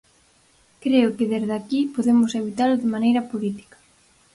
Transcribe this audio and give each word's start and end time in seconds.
Creo 0.83 1.09
que 1.17 1.29
desde 1.33 1.53
aquí 1.59 1.79
podemos 1.95 2.31
evitalo 2.41 2.73
de 2.81 2.91
maneira 2.95 3.27
política. 3.31 3.77